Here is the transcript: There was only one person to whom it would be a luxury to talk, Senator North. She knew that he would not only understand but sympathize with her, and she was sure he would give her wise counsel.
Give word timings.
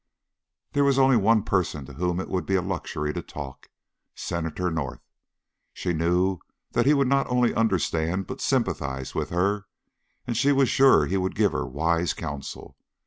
There 0.71 0.83
was 0.83 0.97
only 0.97 1.15
one 1.15 1.43
person 1.43 1.85
to 1.85 1.93
whom 1.93 2.19
it 2.19 2.27
would 2.27 2.47
be 2.47 2.55
a 2.55 2.61
luxury 2.63 3.13
to 3.13 3.21
talk, 3.21 3.69
Senator 4.15 4.71
North. 4.71 5.03
She 5.73 5.93
knew 5.93 6.39
that 6.71 6.87
he 6.87 6.93
would 6.95 7.07
not 7.07 7.27
only 7.27 7.53
understand 7.53 8.25
but 8.25 8.41
sympathize 8.41 9.13
with 9.13 9.29
her, 9.29 9.67
and 10.25 10.35
she 10.35 10.51
was 10.51 10.69
sure 10.69 11.05
he 11.05 11.17
would 11.17 11.35
give 11.35 11.51
her 11.51 11.67
wise 11.67 12.15
counsel. 12.15 12.77